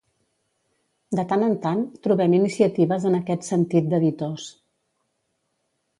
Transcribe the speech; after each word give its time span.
De 1.19 1.25
tant 1.33 1.43
en 1.49 1.53
tant 1.65 1.83
trobem 2.07 2.35
iniciatives 2.37 3.07
en 3.11 3.19
aquest 3.21 3.47
sentit 3.53 3.93
d'editors. 3.93 4.51